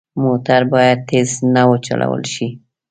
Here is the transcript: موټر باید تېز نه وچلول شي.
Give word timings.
موټر 0.23 0.61
باید 0.73 0.99
تېز 1.09 1.29
نه 1.53 1.63
وچلول 1.69 2.23
شي. 2.33 2.47